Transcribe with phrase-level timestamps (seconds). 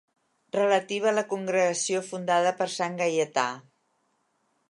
[0.55, 3.47] Relativa a la congregació fundada per sant Gaietà.